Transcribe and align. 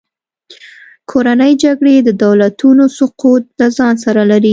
کورنۍ 1.09 1.53
جګړې 1.63 1.95
د 2.01 2.09
دولتونو 2.23 2.83
سقوط 2.97 3.43
له 3.59 3.67
ځان 3.77 3.93
سره 4.05 4.21
لري. 4.31 4.49